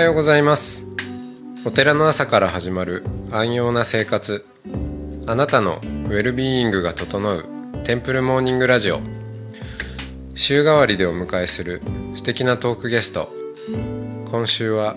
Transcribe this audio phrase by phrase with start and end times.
[0.00, 0.86] おはようございます。
[1.66, 4.46] お寺の朝から始まる安養な生活。
[5.26, 7.44] あなたのウェルビーイングが整う
[7.84, 9.00] テンプルモーニングラジオ。
[10.34, 11.82] 週替わりでお迎えする
[12.14, 13.28] 素敵なトークゲスト。
[14.30, 14.96] 今週は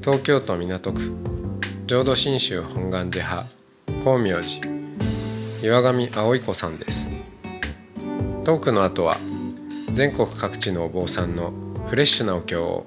[0.00, 1.12] 東京都港区
[1.88, 3.48] 浄土真宗本願寺派
[3.98, 4.36] 光明
[5.60, 7.08] 寺岩上葵子さんです。
[8.44, 9.16] トークの後は
[9.92, 11.52] 全国各地のお坊さんの
[11.90, 12.86] フレッシュなお経を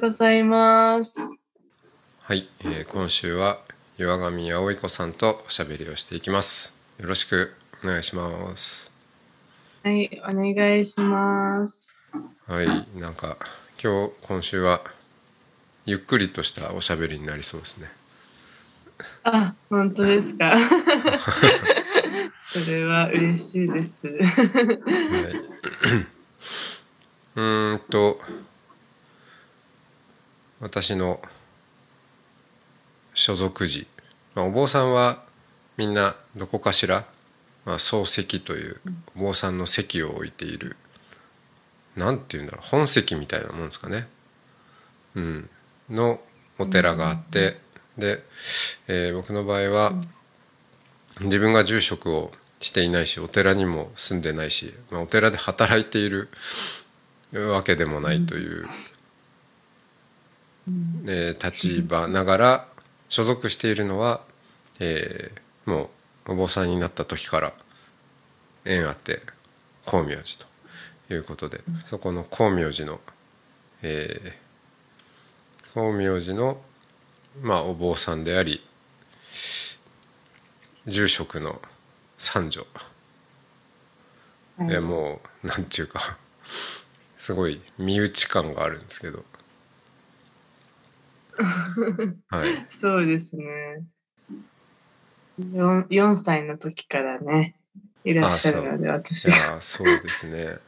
[0.00, 1.42] ございます。
[2.22, 3.58] はい、えー今週は
[3.98, 7.52] 岩上葵子さんとおしゃべりをしていきますよろしく
[7.84, 8.90] お願いします
[9.82, 12.02] はい、お願いします。
[12.46, 12.66] はい
[12.98, 13.36] なんか
[13.82, 14.80] 今日今週は
[15.86, 17.88] ゆっくりとしたおしゃべりになりそうですね
[19.24, 20.56] あ、本当ですか？
[22.42, 24.06] それは嬉しいです。
[24.06, 24.16] はい、
[27.36, 28.20] うーんと
[30.70, 31.20] 私の
[33.12, 33.88] 所属時、
[34.36, 35.20] まあ、お坊さんは
[35.76, 37.06] みんなどこかしら、
[37.64, 38.80] まあ、漱石という
[39.16, 40.76] お坊さんの席を置いている。
[41.96, 44.06] なんていうんだろう本席みたいなもんですかね、
[45.16, 45.50] うん、
[45.90, 46.20] の
[46.56, 47.58] お寺があって、
[47.98, 48.22] で、
[48.86, 49.92] えー僕の場合は、
[51.20, 52.30] 自分が住職を
[52.60, 56.28] していないしお寺にも住んでないし、まあ、お寺で働いている
[57.32, 58.68] わけでもないという、
[61.06, 62.66] えー立場ながら
[63.08, 64.20] 所属しているのは、
[64.78, 65.90] えーも
[66.26, 67.52] うお坊さんになった時から
[68.64, 69.20] 縁あって
[69.84, 70.22] 光明寺
[71.08, 73.00] ということで、そこの光明寺の、
[73.82, 74.50] えー
[75.72, 76.60] 光明寺の、
[77.42, 78.60] まあ、お坊さんであり
[80.86, 81.60] 住職の
[82.18, 82.66] 三女。
[84.58, 84.80] はい。
[84.80, 86.18] もうなんていうか
[87.16, 89.24] すごい身内感があるんですけど
[92.28, 92.66] はい。
[92.68, 93.44] そうですね。
[95.40, 97.54] 4, 4歳の時からね、
[98.04, 99.36] いらっしゃるので、い私が。
[99.36, 100.58] やーそうですね。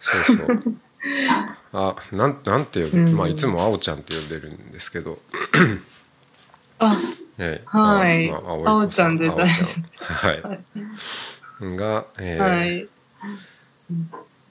[0.00, 0.76] そうそう。
[1.72, 3.16] あなんなんて呼ぶ、うん。
[3.16, 5.18] まあいつもあおちゃんって呼んでるんですけど、
[6.78, 6.96] あ、
[7.38, 8.28] ええはい。
[8.30, 9.44] まああおちゃんで大丈
[10.00, 12.88] はい、が、えーはい。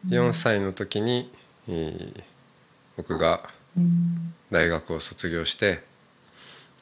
[0.09, 1.31] 4歳の時に、
[1.67, 2.23] えー
[2.97, 3.54] 僕がうん
[4.51, 5.81] 大学を卒業して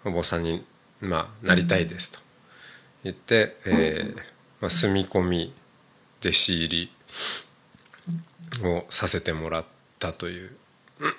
[0.05, 0.63] お坊さんに、
[1.01, 2.19] まあ、なりたいですと
[3.03, 4.15] 言って、えー
[4.61, 5.53] まあ、住み込み
[6.21, 6.89] 弟子入り
[8.65, 9.65] をさせてもらっ
[9.99, 10.51] たという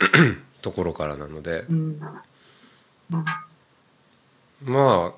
[0.62, 1.65] ところからなので
[4.65, 5.12] ま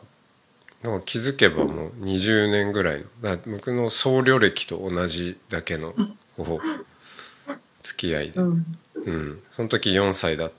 [0.83, 5.94] あなんか気づけばもう20年ぐらいの僕の僧侶歴と同じだけの
[6.37, 7.53] こう
[7.83, 8.55] 付き合いでう。
[8.55, 10.53] んうん、その時4歳だっ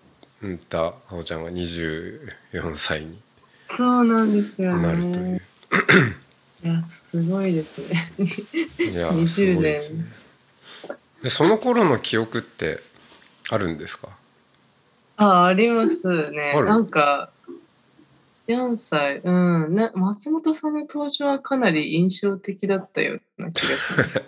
[0.70, 3.18] たあおちゃんが24歳に
[3.56, 5.42] そうなんですよなるというね。
[6.64, 8.10] いや、すごいですね。
[8.92, 10.06] いや 20すごいですね
[11.24, 12.80] でその頃の記憶って
[13.50, 14.10] あるんですか？
[15.18, 16.54] あ、ありますね。
[16.62, 17.32] なんか、
[18.48, 24.24] 4歳、うん、な松本さんの登場はかなり印象的だったような気がします。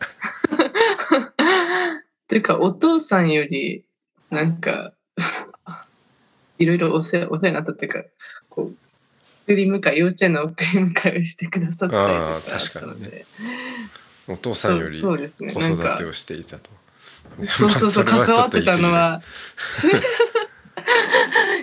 [2.28, 3.84] というか、お父さんより、
[4.30, 4.94] なんか、
[6.60, 8.04] いろいろお世話お世話になったっていうか、
[8.50, 8.76] こう、
[9.46, 13.26] 送り迎え、幼稚園の送り迎えをしてくださったりとかあーあった確かにので、
[14.28, 16.70] お父さんより子育てをしていたと。
[17.48, 19.22] そうそうそう、関わってたのは。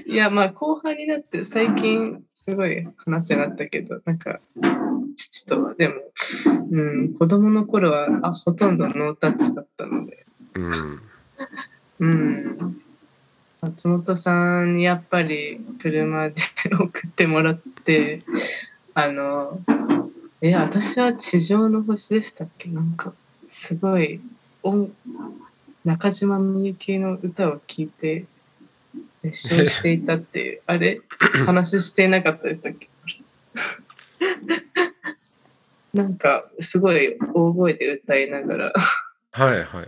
[0.07, 4.41] いや、まあ、後半になって最近すごい話になったけど、なんか、
[5.17, 5.95] 父とは、でも、
[6.71, 11.01] うん、子供の頃はあほとんどノータッチだったので、うん
[12.01, 12.83] うん。
[13.61, 16.35] 松本さんにやっぱり車で
[16.79, 18.23] 送ってもらって、
[18.95, 19.61] あの、
[20.41, 22.69] え、私は地上の星でしたっけ？
[22.69, 23.13] なんか、
[23.49, 24.21] すごい、
[24.63, 24.93] 音
[25.85, 28.27] 中島みゆきの歌を聴いて、
[29.23, 31.01] 熱唱していたっていう、 あれ、
[31.47, 32.89] 話していなかったでしたっけ？
[35.95, 38.73] なんか、すごい大声で歌いながら、
[39.33, 39.87] はいはいはいはい。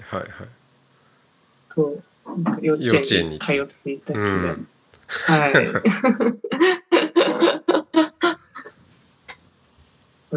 [1.78, 2.02] そう。
[2.42, 4.25] なんか幼稚園に通っていた気が。
[4.25, 4.69] うん
[5.08, 5.52] はい。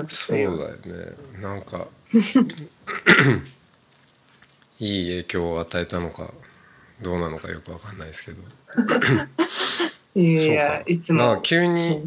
[0.08, 0.62] そうだよね
[1.42, 1.86] なんか
[4.80, 6.32] いい影響を与えたのか
[7.02, 8.42] どうなのかよくわかんないですけど
[10.16, 11.26] いやかいつも。
[11.26, 12.02] まあ急に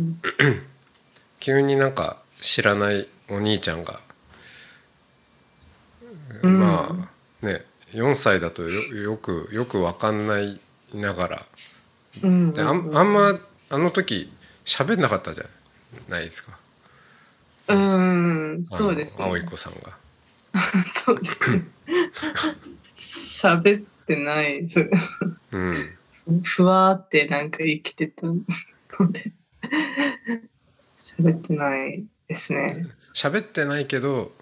[1.41, 4.01] 急になんか知らないお兄ちゃんが、
[6.43, 6.89] うんま
[7.43, 10.61] あね4歳だとよよくよくわかんない
[10.95, 11.43] ながら
[12.23, 13.39] うんであんあんま
[13.71, 14.31] あの時
[14.65, 15.45] 喋んなかったじゃ
[16.09, 16.59] ないですか
[17.67, 19.25] うん、そうですね。
[19.25, 19.97] 青い子さんが。
[20.85, 21.65] そうですね。
[22.83, 24.69] 喋ってない。
[24.69, 24.91] そう
[25.53, 25.99] うん
[26.43, 28.37] ふわーってなんか生きてたの
[29.11, 29.33] で、
[30.95, 32.87] 喋ってないですね。
[33.15, 34.33] 喋ってないけど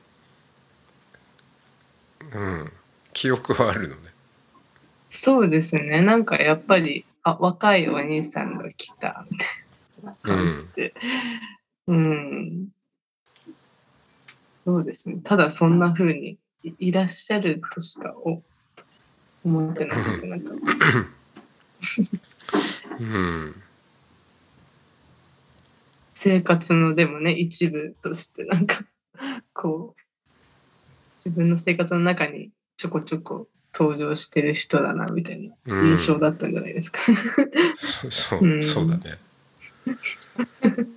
[2.35, 2.73] うん
[3.13, 4.13] 記憶はあるのね
[5.15, 6.01] そうですね。
[6.01, 10.95] なんかやっぱり、あ、若いお兄さんが来たみたいな感じで。
[11.87, 12.69] うん。
[14.65, 15.21] そうですね。
[15.23, 18.41] ただそんな風にいいらっしゃるとしかお
[19.45, 20.53] 思ってなくて、なんか。
[23.01, 23.63] うん
[26.15, 28.85] 生活のでもね一部としてなんか
[29.53, 30.03] こう
[31.17, 32.51] 自分の生活の中に
[32.83, 35.91] ちょこちょこ登場してる人だなみたいなうん。
[35.93, 36.99] 印象だったんじゃないですか。
[37.77, 38.63] そそううん。
[38.63, 39.19] そうだね。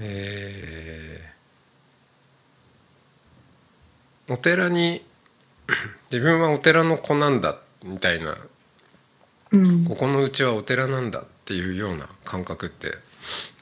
[0.00, 4.32] えー。
[4.32, 5.04] お寺に
[6.10, 8.38] 自分はお寺の子なんだみたいな。
[9.52, 9.84] うん。
[9.84, 12.90] ここのうちはお寺なんだっていうような感覚って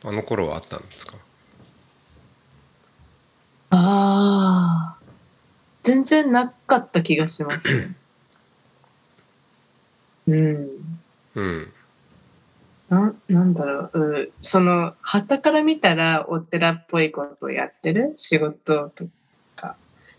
[0.04, 1.16] あの頃はあったんですか？
[3.70, 5.01] ああ
[5.82, 7.94] 全然なかった気がしますね。
[10.28, 10.68] うん。
[11.34, 11.72] うん。
[12.88, 14.00] ななんだろう。
[14.00, 14.28] うん。
[14.40, 18.12] その旗から見たらお寺っぽいことをやってる？
[18.16, 19.06] 仕事と
[19.56, 19.76] か、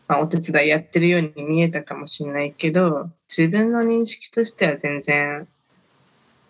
[0.08, 5.48] まあ、お手伝いやってるように見えたかもしれないけど自分の認識としては全然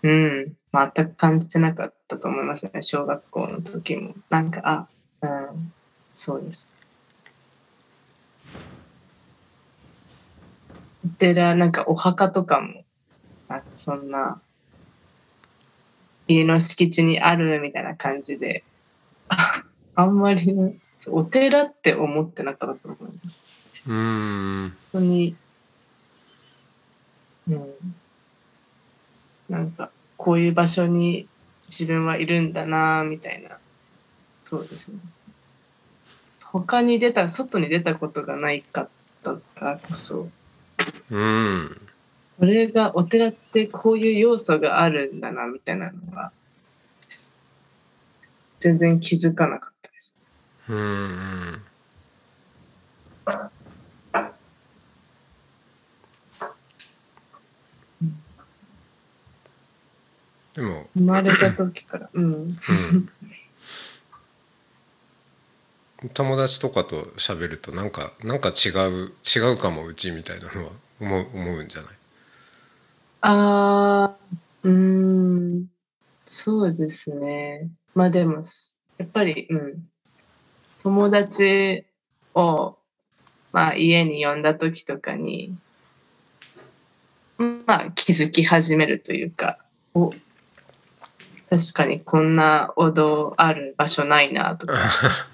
[0.04, 0.54] うん。
[0.74, 2.82] 全く感じてなかったと思いますね。
[2.82, 4.16] 小学校の時も。
[4.32, 4.88] なんかあ
[5.22, 5.72] うん。
[6.14, 6.73] そうです
[11.18, 12.84] 寺なんかお墓とかも
[13.50, 14.42] なんかそんな
[16.28, 18.64] 家の敷地にあるみたいな感じで、
[19.30, 19.64] あ
[19.96, 20.78] あんまりね、
[21.08, 23.92] お寺って思ってなかったと思います。
[23.92, 25.36] ん本当に、
[27.50, 27.74] うん。
[29.50, 31.28] なんか、こういう場所に
[31.68, 33.58] 自分はいるんだな、みたいな。
[34.46, 35.00] そうですね。
[36.46, 38.90] 他に出た、外に出たことがないかっ
[39.24, 40.30] たからこそ、
[41.12, 41.78] うん
[42.40, 46.32] これがお寺ってこういう要素があるんだなみたいなのが
[48.60, 50.16] 全然気づかなかったです。
[50.70, 51.62] うんうん
[60.54, 62.10] でも、生まれた時から。
[62.14, 62.34] うん。
[62.34, 62.38] う
[66.06, 71.92] ん、友達とかと喋るとなんかなんか違う違うかもうちみたいなのは思う思うんじゃない？
[73.22, 74.74] あー、うー
[75.60, 75.66] ん、
[76.26, 77.70] そうですね。
[77.96, 79.88] まあでも、すやっぱり、うん。
[80.82, 81.86] 友達
[82.34, 82.78] を、
[83.54, 85.56] まあ家に呼んだ時とかに、
[87.38, 89.58] まあ気づき始めるというか、
[89.94, 90.10] お、
[91.50, 94.74] 確かにこんなお堂ある場所ないなとか、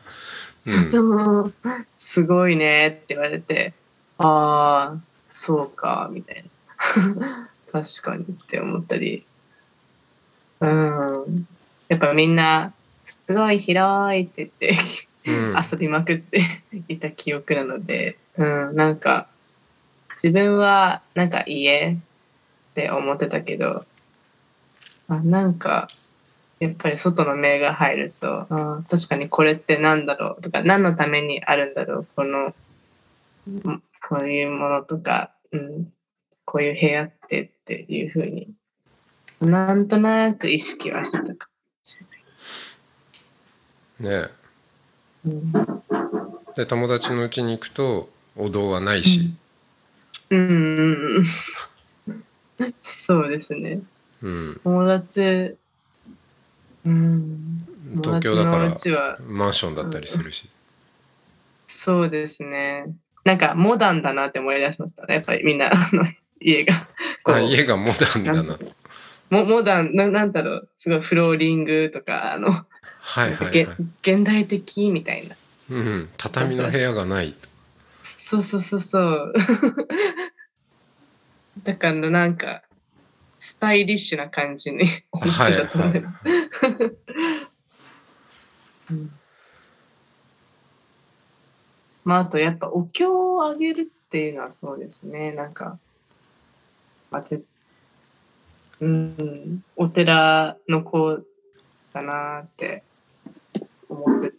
[0.67, 1.53] うん そう、
[1.97, 3.73] すごいねって言われて、
[4.17, 4.97] ああ、
[5.29, 6.43] そうか、みたい
[7.15, 7.49] な。
[7.71, 9.23] 確かにって思ったり。
[10.59, 11.47] うん。
[11.87, 14.71] やっぱみんな、すごい広いって言って、
[15.25, 16.41] うん遊びまくって
[16.87, 19.27] いた記憶なので、うん、なんか、
[20.21, 21.97] 自分はなんか家っ
[22.73, 23.85] て思ってたけど、
[25.07, 25.87] あなんか、
[26.59, 32.53] やっぱり外の目が入ると、あ確かにこれって何だろうとか、何のためにあるんだろう、この、
[33.47, 35.93] んこういうものとか、うん、
[36.43, 38.49] こういう部屋ってっていうふうに、
[39.39, 41.35] なんとなく意識はしてたかも
[41.83, 41.99] し
[44.01, 44.21] れない。
[44.23, 44.29] ね
[45.27, 45.51] うん
[46.55, 49.31] で友達の家に行くとお堂はないし、
[50.31, 51.15] うんうん
[52.59, 52.73] うん。
[52.81, 53.79] そうですね。
[54.23, 55.55] うん友達、
[56.83, 57.67] うん。
[58.01, 60.49] 東京だか友らマンションだったりするし、
[61.67, 62.87] そうですね。
[63.29, 65.13] なんかモダンだなって思い出しましたね。
[65.13, 66.03] やっぱりみんな、あの
[66.41, 66.87] 家が。
[67.25, 68.57] あ家がモダンだな
[69.29, 72.49] もモダンな、なんだろう、すごいフローリングとか、あの、
[73.01, 75.35] はいはいげはい、現代的みたいな。
[75.69, 77.35] うん、畳の部屋がない
[78.01, 79.33] そうそうそうそう。
[81.61, 82.63] だからなんか、
[83.37, 85.93] スタイリッシュな感じに 思ってはいたと思う。
[85.93, 86.03] はい
[88.89, 89.18] うん
[92.09, 95.31] まああとやっぱお経をあげるっていうのはそうですね。
[95.31, 95.77] なんか、
[97.11, 97.39] まあ、ぜ
[98.81, 101.19] うん、お寺の子
[101.93, 102.81] だなって
[103.87, 104.33] 思って、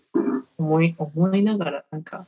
[0.58, 2.26] 思い、思いながらなんか、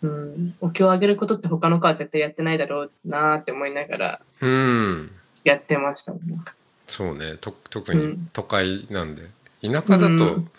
[0.00, 5.10] うん、お経をあげることって他の子は絶対やってないだろうなって思いながらうん。
[5.44, 6.20] やってましたね。
[6.26, 6.54] なんか。
[6.86, 7.36] そうね。
[7.38, 8.30] と特にうん。
[8.32, 9.24] 都会なんで、
[9.60, 10.50] 田舎だとうん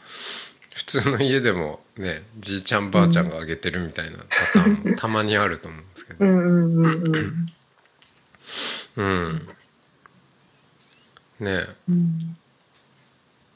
[0.74, 6.96] 普通の家でもねじいちゃんばあちゃんがあげてるみたいなパターンもたまにあると思うんですけど、うんうん
[8.96, 9.48] うん
[11.39, 11.65] ね。
[11.89, 12.20] うん。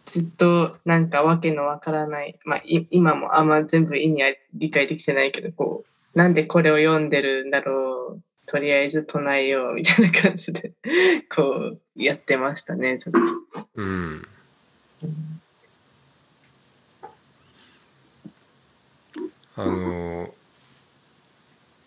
[0.05, 5.83] ずっとなんかわけのわからない、まあ、い今もあんま全部意味は理解できてないけどこ
[6.15, 10.71] うなんでこれを読んでるんだろうとりあえず唱えようみたいな感じで
[11.35, 13.67] こうやってましたねちょっと。
[13.75, 14.25] うん。
[15.03, 15.41] うん
[19.57, 20.33] あの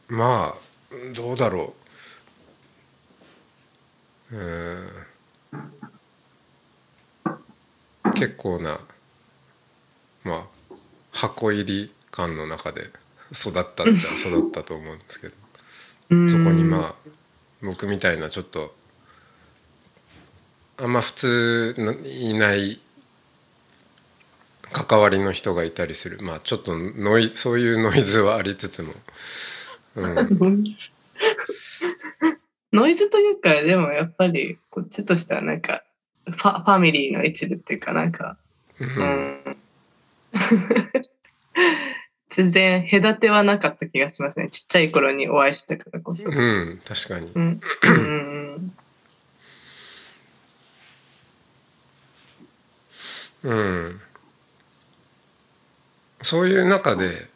[0.08, 1.74] まあどうだろ
[4.32, 4.36] う。
[4.36, 4.88] うん
[8.14, 8.78] 結構な
[10.24, 10.74] まあ
[11.12, 12.90] 箱入り感の中で
[13.32, 15.34] 育ったっちゃ 育ったと思うんですけど。
[16.10, 17.10] そこにまあ
[17.62, 18.74] 僕みたいなちょっと
[20.76, 22.80] あんま普通のいない
[24.72, 26.18] 関わりの人がいたりする。
[26.20, 28.92] まあちょっとノイそういうノイズはありつつも、
[29.96, 30.14] うん、
[32.72, 35.82] ノイズというかでもやっぱりこっちとしてはなんか
[36.26, 38.36] ファファミリーの一部っていうかなんか
[38.78, 38.90] ううん。
[38.92, 39.56] ん
[42.30, 44.48] 全然隔てはなかった気がしますね。
[44.48, 46.30] ちっちゃい頃にお会いしたからこそ。
[46.30, 47.32] うん、確かに。
[47.34, 47.60] うん。
[47.82, 48.72] うん。
[53.42, 54.00] うん
[56.22, 57.28] そういう中で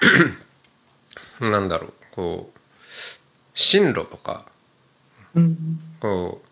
[1.40, 2.58] なんだろうこう
[3.54, 4.44] 進路とか
[5.34, 5.56] うん。
[6.00, 6.42] こ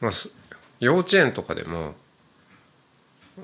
[0.00, 0.30] う、まあ、す
[0.80, 1.94] 幼稚園とかでも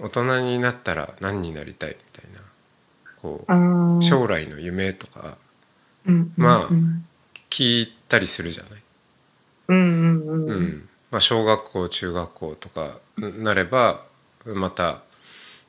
[0.01, 2.41] 大人になったら何になりたいみたいな
[3.21, 4.01] こあうー。
[4.01, 5.37] 将来の夢とか
[6.07, 7.05] うんまあうん。
[7.51, 8.83] 聞いたりするじゃない？
[9.69, 10.65] うんうんううん。
[10.65, 10.89] ん。
[11.11, 14.03] まあ、小学校中学校とかなれば
[14.47, 15.03] また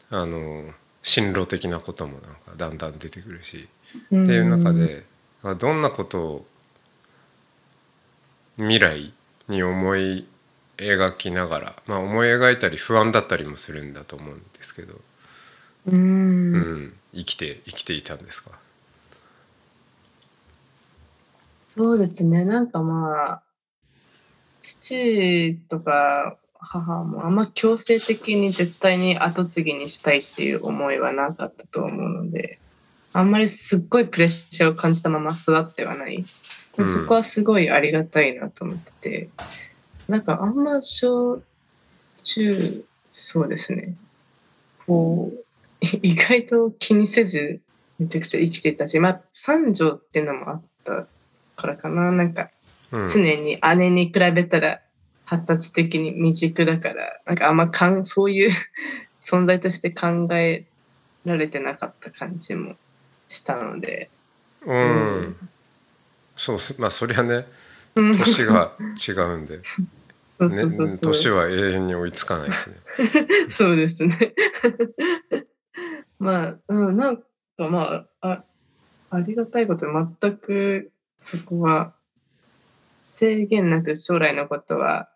[0.09, 0.63] あの
[1.03, 3.69] 進路的なこともなんかだんだん出てくるし、
[4.11, 4.23] うん。
[4.23, 5.03] っていう中で
[5.43, 6.45] あどんなことを
[8.57, 9.13] 未来
[9.47, 10.25] に思い
[10.77, 14.93] 描きながら、まあ、思い描いたり不安だったりもするんだと思うんですけど、
[15.87, 16.53] ううん
[16.85, 18.51] ん、生きて生きていたんですか？
[21.75, 22.45] そうですね。
[22.45, 23.41] なんかまあ、
[24.61, 32.59] 父とか母もあんま強制的に絶対に後継ぎにしたいっていう思いはなかったと思うので、
[33.11, 36.17] あんまりすっごいプレッシャーを感じたまま育ってはない。
[36.17, 39.29] うんそこはすごいありがたいなと思ってて、
[40.07, 41.41] なんかあんま小
[42.23, 43.95] 中、そうですね。
[44.87, 45.43] こう、
[46.01, 47.59] 意外と気にせず
[47.99, 51.07] めちゃくちゃ生きてたし、まあ三女っていうのもあった
[51.55, 52.11] からかな。
[52.11, 52.49] なんか
[52.91, 54.81] うん常に姉に比べたら
[55.33, 58.51] 発達的に未熟だから、なんかあんまかんそういう
[59.19, 60.65] 存在として考え
[61.25, 62.75] られてなかった感じも
[63.27, 64.09] したので。
[64.65, 65.49] うん
[66.35, 67.45] そうまあそりゃね
[67.95, 68.71] うん年が
[69.07, 69.59] 違うんで、
[70.25, 70.97] そうそうそうそう。
[70.97, 72.75] ね、年は永遠に追いつかないしね。
[73.49, 74.33] そうですね。
[76.19, 77.23] まあ、うん、なんか
[77.57, 78.43] まあ、あ
[79.09, 81.93] ありがたいことに全くそこは
[83.03, 85.09] 制限なく将来のことは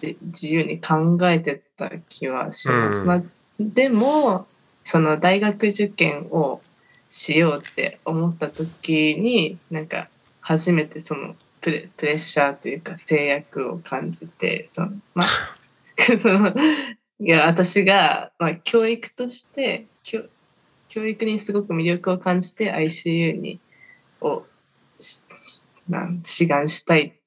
[0.00, 3.00] じ自由に考えてた気はします。
[3.00, 3.22] うんまあ、
[3.60, 4.46] でも、
[4.84, 6.60] その大学受験を
[7.08, 10.08] しようって思った時に、なんか
[10.40, 15.26] 初めてそのプレプレッシャーというか制約を感じて、そのまあ
[16.18, 16.54] その
[17.20, 20.24] いや私が、まあ、教育として教
[20.88, 23.58] 教育にすごく魅力を感じて ICU に
[24.20, 24.44] を
[25.00, 27.17] ししなん志願したいって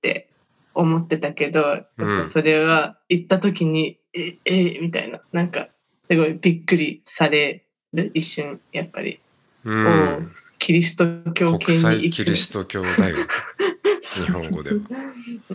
[0.74, 5.22] 思ってたけど、やっぱそれは行った時に「ええみたいな。
[5.32, 5.70] なんか
[6.10, 7.64] すごいびっくりされ
[7.94, 9.20] る一瞬やっぱり、
[9.64, 9.88] うん。
[9.88, 10.22] お
[10.60, 12.00] キリスト教系国に行く。
[12.02, 13.58] 際キリスト教大学。
[14.02, 14.78] 日本語では。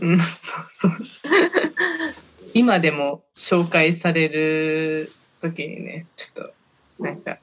[0.01, 0.93] うん、そうそう。
[2.55, 7.39] 今でも紹介される時にね、ちょっとなんか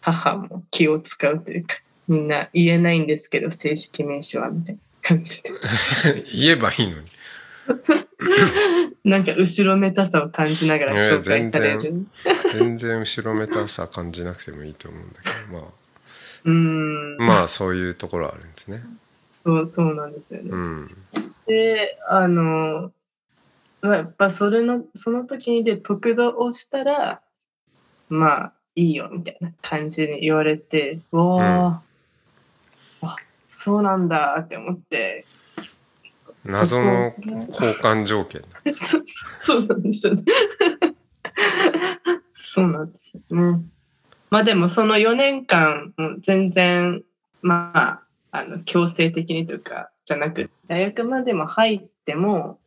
[0.00, 1.76] 母も気を使うというか、
[2.08, 5.50] みんな言えないんですけど、正式名称はみたいな感じで。
[6.32, 7.08] 言えばいいのに。
[9.04, 12.06] なんか後ろめたさを感じながら紹介される。
[12.52, 15.68] 全然後ろめたさ感じなくてもいいと思うんだけど、ま
[16.44, 17.16] うん。
[17.20, 18.82] あ、まあそういうところはあるんですね。
[19.14, 20.50] そう、そうなんですよね。
[20.50, 20.88] うん。
[21.46, 22.92] で、あの、
[23.82, 27.22] まあやっぱそれの、その時にで得度をしたら、
[28.08, 33.16] まあいいよみたいな感じに言われて、うわー、あ、
[33.52, 35.26] そうなんだって思って。
[36.46, 37.12] 謎の
[37.48, 38.48] 交換条件だ。
[38.76, 40.22] そうそうそうなんですよね。
[42.30, 43.60] そうなんですよね。
[44.30, 45.92] まあでもその4年間、
[46.22, 47.02] 全然、
[47.42, 52.60] まあ、あの、強制的にというか、じゃなく、大学までも入っても、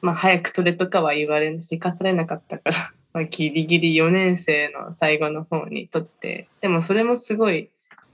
[0.00, 7.68] まあ早く取れとかは言われん、せかされなかったから、 まあギリギリ4年生の最後の方に取って、でもそれもすごい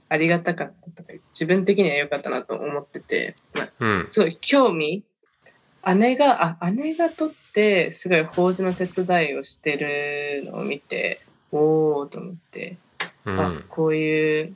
[0.09, 4.05] ありがたかったとか、自分的には良かったなと思ってて、まあうん。
[4.09, 5.03] すごい興味
[5.95, 11.21] 姉があ姉がとってすごい法事の手伝いをしてるのを見て
[11.51, 12.77] おおと思って、
[13.25, 13.65] あうん。
[13.69, 14.55] こういう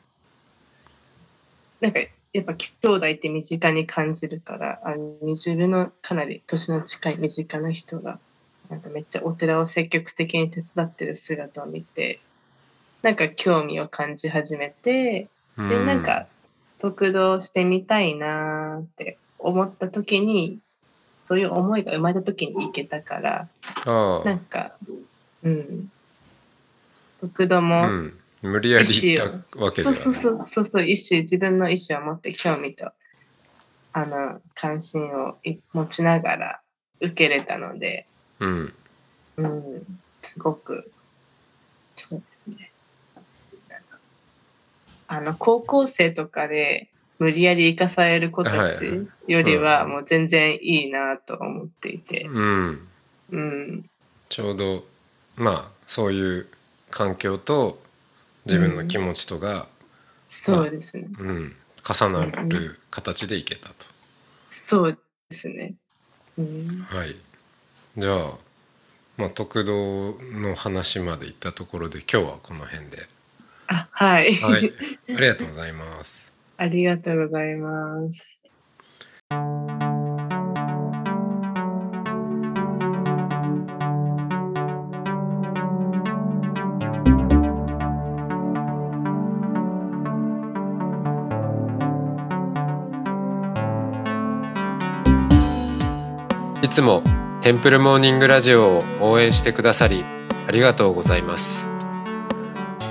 [1.80, 2.00] なんか
[2.34, 8.20] やっぱ兄弟って身近に感じるからあみじるのかなり年の近い身近な人が
[8.70, 12.22] なんかめっちゃお寺を積極的に手伝ってる姿を見て
[13.02, 16.28] なんか興味を感じ始めてうで、なんか、
[16.80, 20.60] 得度してみたいなーって思った時に、
[21.24, 23.48] そういう思いが生まれた時に行けたから、
[24.26, 24.74] なんか、
[25.44, 25.92] うん。
[27.20, 28.20] 得度うも、ん。
[28.42, 29.72] 無理やり意行ったわけでは。
[29.72, 32.92] そうそうそうそうそう、意思、自分の意思を持って興味と、
[33.94, 36.62] あの、関心をい持ちながら
[37.00, 38.08] 受けれたので、
[38.40, 38.74] うん。
[39.38, 40.92] うん、すごく、
[41.96, 42.71] そうですね。
[45.12, 48.86] あの、高校生とかで無理やり生かされる子たはいち
[49.28, 52.88] よりはうんもう全然いいなと思っていて、うん。
[53.32, 53.90] うん、
[54.30, 54.86] ちょうど、
[55.36, 56.48] まあ、そういう
[56.90, 57.78] 環境と
[58.46, 59.68] 自分の気持ちとが、
[60.30, 61.10] そうですね。
[61.20, 63.76] うん、重なる形でいけたと。
[64.48, 64.98] そう
[65.30, 65.74] ですね。
[66.38, 67.18] うん、はい。
[67.98, 68.32] じゃあ、
[69.18, 73.21] まあ、特道の話まで行ったところで今日はこの辺で。
[73.72, 74.36] あ、はい。
[74.36, 74.74] はい。
[75.16, 76.34] ありがとうございます。
[76.58, 78.42] ありがとうございます。
[96.62, 97.02] いつも
[97.42, 100.06] テンプルモーニングラジオを応援してくださり
[100.48, 101.71] ありがとうございます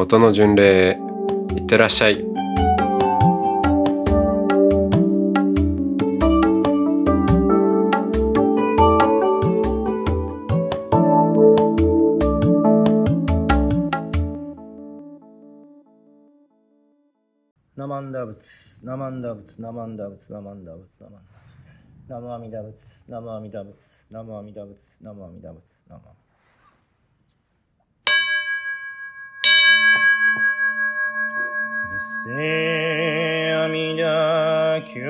[0.00, 0.98] 音の巡礼
[1.54, 2.24] いってらっしゃい
[17.76, 21.40] ナマンダ仏、ナマンダ仏、ナマンダ仏、ナマンダ仏、ナマンダ仏。
[22.08, 23.76] ナムアミダ仏、ナムアミダ仏、
[24.10, 26.19] ナムアミダ仏、ナムアミダ仏、ナムアミ仏
[32.02, 32.32] 聖
[33.52, 35.00] 阿弥陀経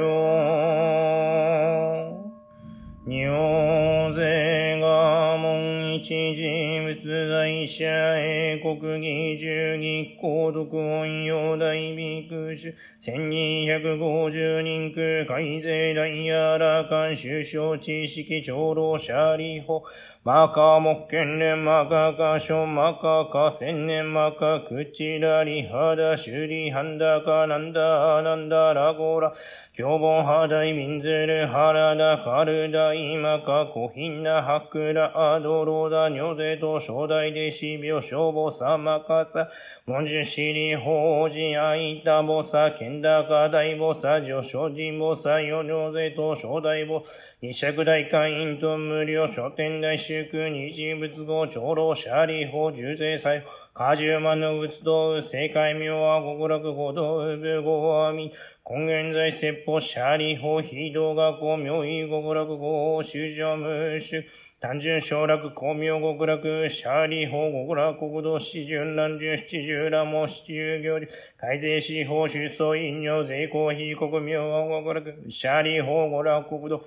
[3.05, 7.87] 尿税我門一人物在社
[8.18, 19.81] 英国義十義公族音用大美空主千二百五十人空海税大荒ら官首相知識長老者理法
[20.23, 29.33] マカモッケンレマカカショマカカセンネマカクチラリハダシュリハンダカナンダナンダラゴラ。
[29.75, 39.49] 凶暴ハダイミンズルハラダカルダイマカコヒンナハクラアドロダニョゼト初代で死病消防サマカサ。
[39.90, 47.05] 文殊師利法寺あいた菩薩、剣高大菩薩、上昇人菩薩、四両税等小大菩薩、
[47.40, 53.40] 二尺大会員と無料、書店大修空、二人仏号、長老者利法、重税祭。
[53.40, 58.31] 法、果十万の仏道、正解名は極楽報道、武合阿弥、
[58.64, 64.22] 根源在説法、者利法、非道学校、名医極楽法、修行無修、
[64.61, 76.85] 単純省楽、光明極楽、シャーリー法極楽国土、四十乱十七十羅も七十行事、改正司法出走飲料、税公非国明極楽、シャーリー法極楽国土、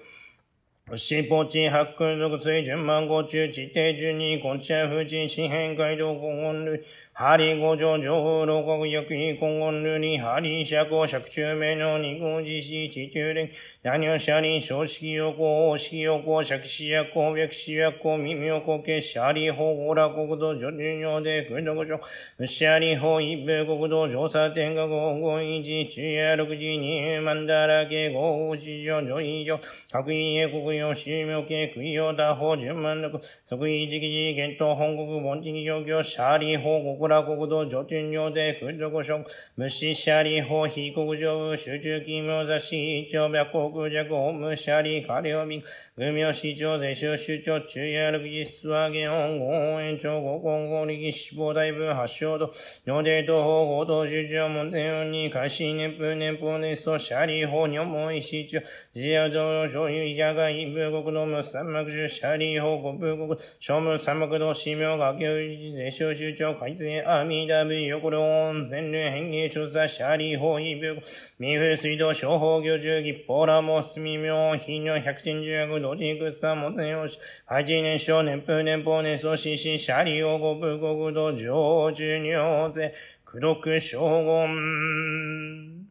[0.96, 6.84] 四ポチ八空属水準万五中地底十二国茶富士四辺街道五本類
[7.16, 13.50] ハリーゴジョジョウロコグヤクヒコンゴンルニハリシャコシャクチュウメノニゴジシチチュウレン
[13.84, 22.00] ダニョシャリショウシキヨコオシキヨコシャクシアコウヤクシアコミミヨコケシャリホウラコグドジョジュニョデクドゴショ
[22.40, 29.60] ウシャリホイペコグドジョウサテンガゴゴイジチュヤロクジニエマンダラケゴウジジョジョイジョ
[29.92, 45.64] カクイエコグヨシミョケクイヨタホジュマンドクソクイジキジゲントホンコクボンチギョウギョウシャリホウら国土上天領で空洞所無視シャリ法非国上集中奇妙雑誌一応白国弱無シャリカレオミ
[45.96, 52.52] グミョ市長税収首長中夜六実質は現音合延長合合合力死亡大分発祥度
[52.86, 58.60] 尿デート法合同首長門天に開始年風年法年層シャリ法尿門市長
[58.96, 65.28] 自由上所有医者が一部国の無三幕中シャリ法五部国商務三幕道市名学業
[65.76, 71.00] 税収首長改正阿弥陀仏横領温全連変形調査シャリ法一部
[71.40, 73.46] 民風水道商法業中義ポー。
[73.48, 82.94] ラモスミ名非尿百戦十薬同時空さもてよし八年少年風年法年総司シャリを五部国土上受尿税
[83.26, 85.88] 苦毒将軍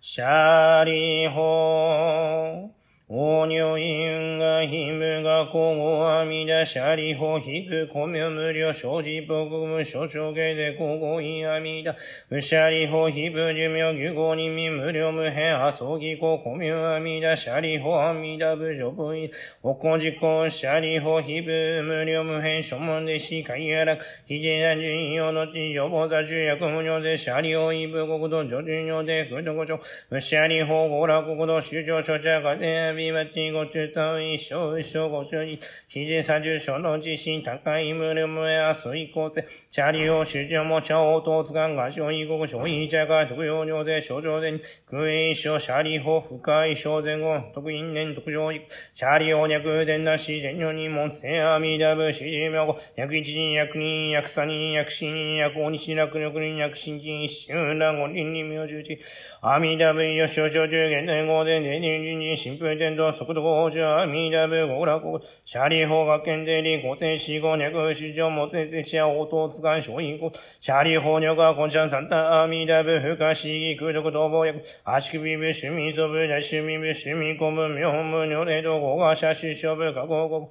[0.00, 2.70] シャリ法
[3.16, 11.94] お尿因がひむがこごあみだしゃりほひくこみょ無料生じぼくむ所長げでこごいあみだ
[12.28, 19.30] うしゃりほひぶ寿命牛ごにみ無料無変あそぎここみょあみだしゃりほあみだぶじょぶい
[19.62, 29.78] おこじこしゃりほひぶ無料無変所門でしかいやらくひじなじんよのちよぼざじゅやくむにょぜしゃりほいぶ国土上旬よでくどこちょ
[30.10, 44.58] うしゃりほごら国土主張所長がでびまちご中単位小小ご所に、ひじさじゅ所の自信高い無料無やすい構成、チャリオ主張も茶をとつがんが小異国小異茶が特用尿税症状で、
[44.90, 48.62] 空営所シャリ法深い小前後、特因年特上位、
[48.94, 58.98] シャリ法略前なし前女にもせ阿弥陀仏四十名後、約一人約二約三人約四人約五日楽力人約新人一瞬乱五輪に明十字、
[59.42, 80.50] 阿弥陀仏よ症状中現代五前前人人人新風天道速度法中阿弥陀仏極楽シャリ法学研税理五千四五脈市場もつせちや応答使い小因故シャリ法女が根シャン三端阿弥陀仏不可思議空毒逃亡薬足首部趣味祖部大趣味部趣味古部妙無如霊道合が社出生部加工国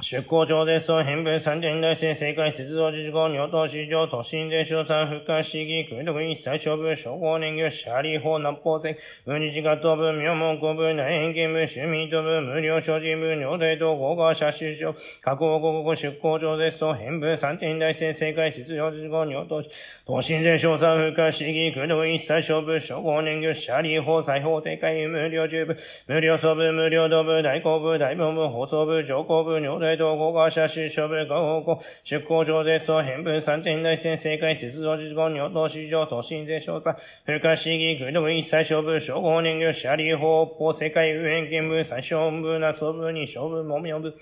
[0.00, 19.62] 出向上絶相変分三点大生正解接動事項尿等市場都心で小三不可思議空毒一切勝負称号年業シャーリー法南方線無日が飛ぶ妙門古部内変見部趣味飛ぶ無料所持部尿霊道合が社主所加工国語出向上絶相変分三点大生正解接動事項尿等
[20.04, 25.76] 都心で小三不可思議空毒一切勝負称号年業シャーリー法裁法正解無料十部
[26.08, 44.14] 無料素部無料道部大公部大本部放送部上皇部尿大道合が社主所部合法出向上絶を変分三点大戦正解接動事項尿等市場都心で小三不可思議空毒一切勝負称号年業シャリー法法世界右辺見部最小部な総部に小部もみょ部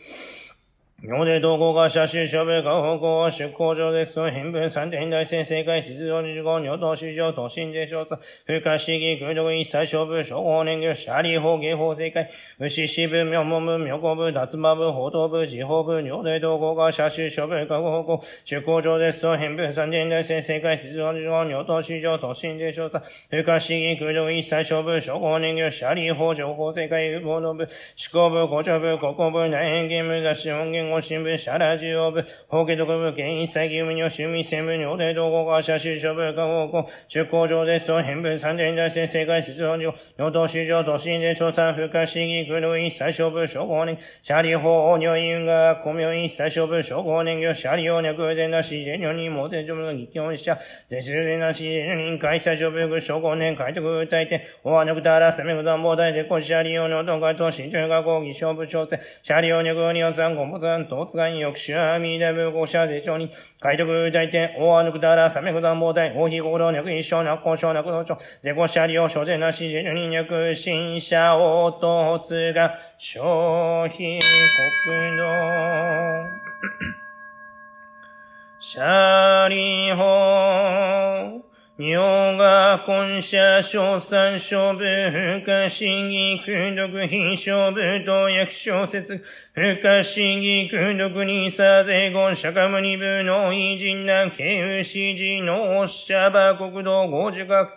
[1.05, 74.19] 行で同行が車種処分が方向は出向上ですと変分三点大戦正解出場二十五尿道市場都心で調査風化市議空読一切勝負消防年業車理法芸法正解牛支部妙門部妙高部脱馬部報道部地方部尿で同行が車種処分が方向出向上ですと変分三点大戦正解出場二十五尿道市場都心で調査風化市議空読一切勝負消防年業車理法情報正解報道部施行部校長部国交部内変ゲーム雑誌音源本新聞社ラジオ部、法華特部、県一切義務に趣味専務にお手同行会社就職部、下方向、出向上絶賛、編文三点出して、世界出動上、与党市場、都心で調査、不可思議、黒い、最小部、諸公年、社理法、女院が、公明院、最小部、諸公年業、社理用、脈前なし、で、女人、モテ、ジョブの議論者、絶前なし、で、女人、会社、諸部、諸公年、会拓、歌い手、おわぬくたら、せめぐだん、大で、こ、社理王、の、どんかと、新中学校、議商部、調整、社理用、脈に、おさん、ごんぼ、ザン、突願抑止阿弥陀仏公社税調に、海徳大天、大安ぬくだら、三脈断房大、大非合同脈一生な、交渉な、工長、税公社利用、諸税なし、税人脈、新社、応答が、消費
[74.87, 76.43] 国道。
[78.65, 94.85] シャリホー尿が根社、小三小部、不可思議、空読、品小部、同訳小説、不可思議、空読にさぜ言、釈迦無二部の偉人な、慶右指
[95.17, 97.71] 示のおっしゃば国道五十学、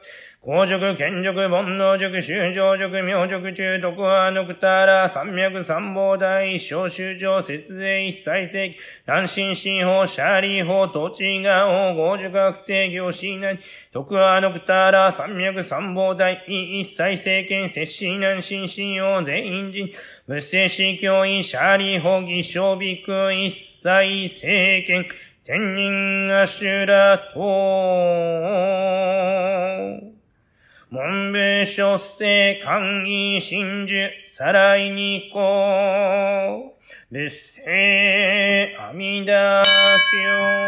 [0.45, 8.75] 公塾、剣塾、煩悩塾、修上塾、明塾、中徳派、ノクタラ、三脈、三宝大、小修上、節税、一切世
[9.07, 13.57] 南進新法、シャーリー法、土地が王、五塾学生業、シーナ
[13.91, 19.89] 徳派、ノクタラ、三脈、三宝大、一切政権、摂氏南進新王、全員人、
[20.27, 25.07] 仏政司教員、シャーリー法、義小ビク、一切政権、
[25.43, 29.44] 天人アシュラと、
[30.91, 40.65] 文部書生官位真珠、さらいにこう、仏性阿弥陀経。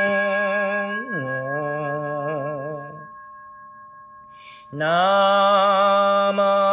[4.73, 6.66] なま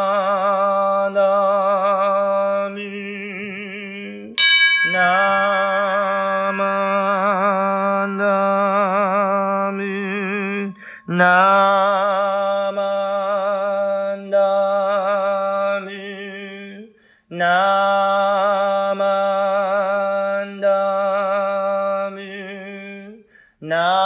[23.64, 24.04] No.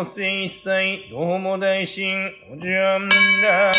[0.00, 3.08] 平等性一切、どうも大神、おじゃん
[3.42, 3.76] らこ。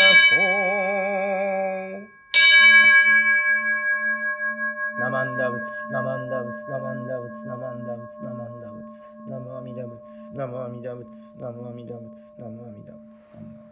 [5.00, 13.71] ナマンダ仏、ナマンダ仏、ナマンダ仏、ナマンダ仏、ナマンダ仏、ナムアミダ仏、ナムアミダ仏、ナムアミダ仏、ナムアミダ仏、ナムアミダ仏。